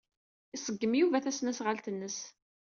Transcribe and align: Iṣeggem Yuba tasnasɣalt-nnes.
Iṣeggem 0.55 0.93
Yuba 0.95 1.23
tasnasɣalt-nnes. 1.23 2.19